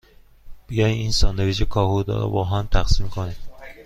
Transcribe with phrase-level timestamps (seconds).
[0.67, 3.35] بیا این ساندویچ کاهو را باهم تقسیم کنیم.